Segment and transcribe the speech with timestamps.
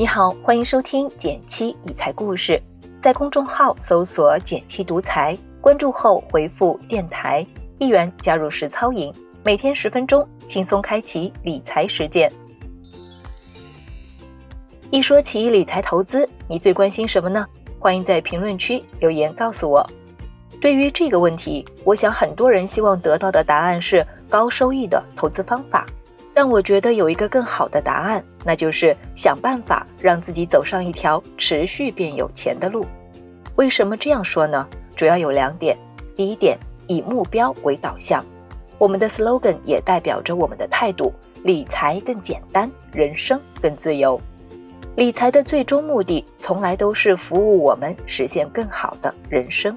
[0.00, 2.58] 你好，欢迎收听减七理财故事，
[2.98, 7.46] 在公众号搜索“减七独裁，关注后回复“电台”
[7.76, 9.12] 一元加入实操营，
[9.44, 12.32] 每天十分钟，轻松开启理财实践。
[14.90, 17.46] 一说起理财投资，你最关心什么呢？
[17.78, 19.86] 欢迎在评论区留言告诉我。
[20.62, 25.86] 对于这个问题，我想很多人希望得到的答案是高收益的投资方法。
[26.42, 32.86] 但我觉得有一个更好的答案，那就是想办法让自己走上一条持续变有钱的路。
[33.56, 34.66] 为什么这样说呢？
[34.96, 35.76] 主要有两点。
[36.16, 38.24] 第一点，以目标为导向。
[38.78, 41.12] 我们的 slogan 也代表着我们的态度：
[41.44, 44.18] 理财更简单，人生更自由。
[44.96, 49.76] 理财的最终目的，从来都是服务我们实现更好的人生。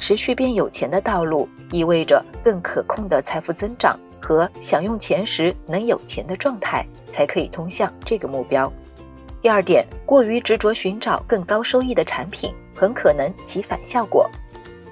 [0.00, 8.72] 持续变有钱的道路，意味着更可控的财富增长和想用钱时能有钱的状态，才可以通向这个目标。
[9.40, 14.30] 第二点，过于执着寻找更高收益的产品，很可能起反效果。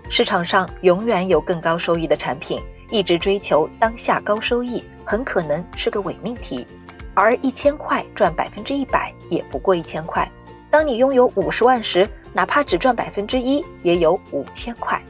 [0.08, 6.66] 市场上永远有更高收益的产品，一直追求当下高收益，很可能是个伪命题。
[7.12, 10.26] 而一千块赚百分之一百也不过一千块。
[10.70, 15.02] 当你拥有五十万时，哪怕只赚百分之一，也有五千块。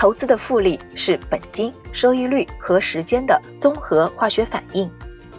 [0.00, 4.90] 投资的复利是本金、收益率和时间的综合化学反应。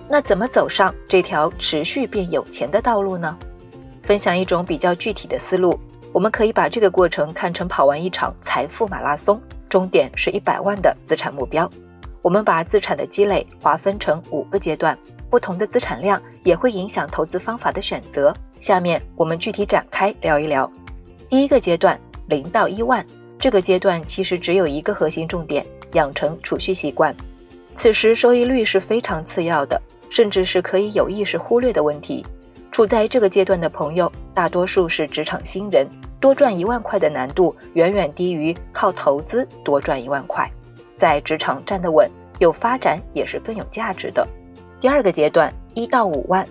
[0.08, 3.36] 那怎么走上这条持续变有钱的道路呢？
[4.04, 5.80] 分享一种比较具体的思路，
[6.14, 11.67] 我们可以把这个过程看成跑完一场财富马拉松，终点是一百万的资产目标。
[12.22, 14.95] 我们把资产的积累划分成五个阶段。
[15.28, 18.32] 不同的资产量也会影响投资方法的选择。
[18.59, 20.72] 下面我们具体展开聊一聊。
[21.28, 23.04] 第一个阶段，零到一万，
[23.42, 27.14] 这个阶段其实只有一个核心重点：养成储蓄习惯。
[27.75, 32.23] 此时收益率是非常次要的，甚至是可以有意识忽略的问题。
[32.72, 35.88] 处在这个阶段的朋友，大多数是职场新人，
[36.20, 40.48] 多赚一万块的难度远远低于靠投资多赚一万块。
[40.95, 42.08] 在职场站得稳，
[42.38, 44.26] 有发展也是更有价值的。
[44.80, 46.48] 第二个阶段一到五万，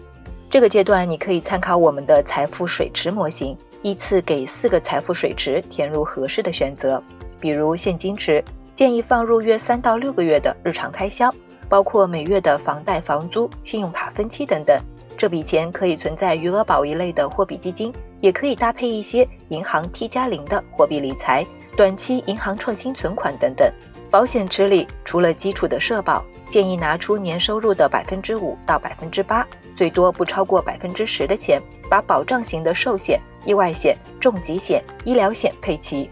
[0.51, 7.03] 这个阶段你可以参考我们的财富水池模型，依次给四个财富水池填入合适的选择。
[7.39, 11.33] 比如现金池，建议放入约三到六个月的日常开销，
[11.69, 14.79] 包括每月的房贷、房租、信用卡分期等等。
[15.17, 21.47] 这笔钱可以存在余额宝一类的货币基金，也可以搭配一些银行 T 加零的货币理财、
[21.77, 23.71] 短期银行创新存款等等。
[24.11, 26.25] 保险池里除了基础的社保。
[26.51, 29.47] 建议拿出年收入的百分之五到百分之八，
[29.77, 36.09] 最多不超过百分之十的钱，把保障型的寿险、意外险、重疾险、医疗险配齐。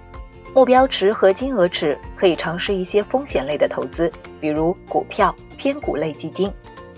[0.55, 6.53] 目标池和金额池可以尝试一些风险类的投资，比如股票、偏股类基金。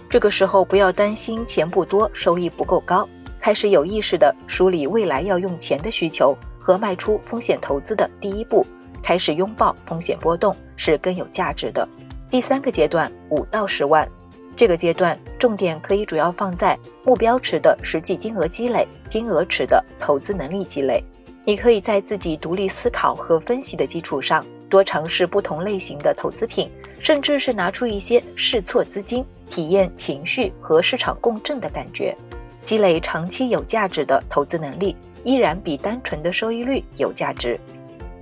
[0.08, 3.06] 这个时候不要担心钱不多、收益不够高，
[3.38, 8.64] 开始有意识的梳理未来要用钱的需求和迈出风险投资的第一步，
[9.02, 11.86] 开始拥抱风险波动是更有价值的。
[12.30, 14.08] 第三个阶段五到十万，
[14.60, 21.03] 这个阶段重点可以主要放在目标池的实际金额积累，金额池的投资能力积累。
[21.47, 32.15] 你可以在自己独立思考和分析的基础上，多尝试不同类型的投资品，甚至是拿出一些试错资金，体验情绪和市场共振的感觉，
[32.62, 34.94] 积累长期有价值的投资能力，
[35.25, 37.59] 依然比单纯的收益率有价值。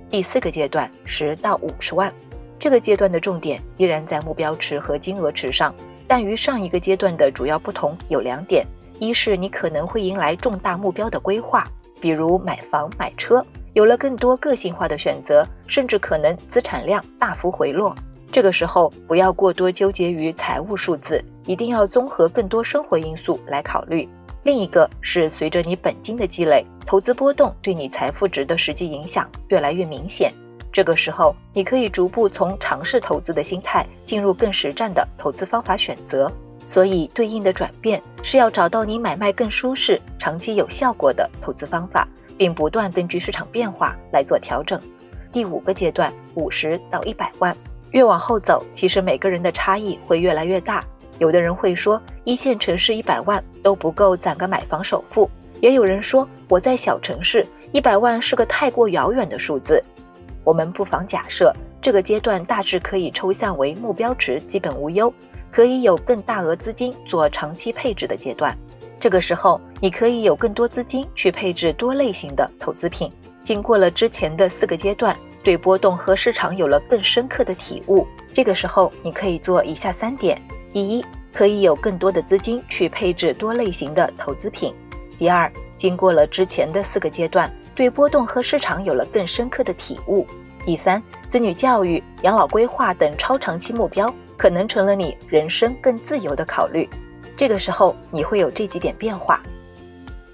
[0.09, 2.09] 第四个阶段十到五十万。
[2.57, 5.73] 这个阶段的重点依然在目标池和金额池上，
[6.09, 8.65] 但与上一个阶段的主要不同有两点：
[8.97, 11.63] 一是你可能会迎来重大目标的规划，
[12.01, 17.95] 比如买房、买车，有了更多个性化的选择，甚至可能资产量大幅回落。
[18.31, 24.09] 这个时候不要过多纠结于财务数字，一定要综合更多生活因素来考虑。
[24.41, 30.33] 另一个是随着你本金的积累，投资波动对你财富值的实际影响越来越明显。
[30.71, 36.31] 这个时候，你可以逐步从尝试投资的心态进入更实战的投资方法选择。
[36.67, 42.07] 所以，对应的转变是要找到你买卖更舒适、长期有效果的投资方法，
[42.37, 44.79] 并不断根据市场变化来做调整。
[45.31, 47.57] 第五个阶段，五十到一百万，
[47.89, 50.83] 越往后走，其实每个人的差异会越来越大。
[51.17, 55.27] 有的人会说，一线城市一百万都不够攒个买房首付；
[55.61, 59.83] 也有人说，我在小城市，一百万是个太过遥远的数字。
[60.43, 65.13] 我们不妨假设，这个阶段大致可以抽象为目标值基本无忧，
[65.51, 68.57] 可以有更大额资金做长期配置的阶段。
[68.99, 73.11] 这个时候，你可以有更多资金去配置多类型的投资品。
[73.43, 78.05] 经过了之前的四个阶段，对波动和市场有了更深刻的体悟。
[78.33, 80.39] 这个时候，你可以做以下三点：
[80.71, 81.03] 第一，
[81.33, 84.73] 可以有更多的资金去配置多类型的投资品；
[85.17, 90.27] 第二，经过了之前的四个阶段，对波动和市场有了更深刻的体悟。
[90.65, 96.89] 第三，子女教育、养老规划等超长期目标，可能成了你人生更自由的考虑。
[97.37, 99.41] 这个时候，你会有这几点变化。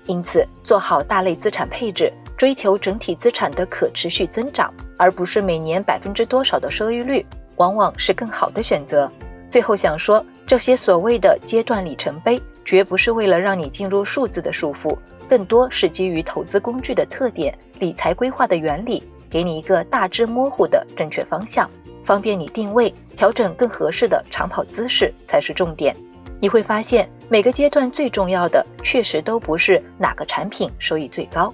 [0.07, 7.23] 因此，做好大类资产配置，追求整体资产的可持续增长，而不是每年百分之多少的收益率，
[7.57, 9.07] 往往是更好的选择。
[9.51, 14.97] 最后想说，这些所谓的阶段里程碑，绝不是为了让你进入数字的束缚，
[15.27, 19.03] 更多是基于投资工具的特点、理财规划的原理。
[19.27, 21.69] 给你一个大致模糊的正确方向，
[22.05, 25.93] 方便你定位、调整更合适的长跑姿势才是重点。
[26.39, 31.53] 你会发现，每个阶段最重要的确实都不是哪个产品收益最高。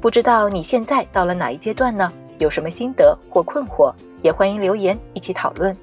[0.00, 2.10] 不知道你现在到了哪一阶段呢？
[2.38, 3.92] 有什么心得或困惑，
[4.22, 5.76] 也欢迎留言一起讨论。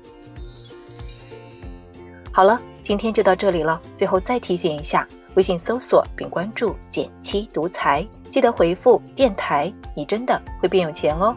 [2.32, 3.82] 好了，今天就到这里了。
[3.96, 8.08] 最后再提醒一下，微信搜索并关注“减七独裁”。
[8.30, 11.36] 记得回复电台，你真的会变有钱哦。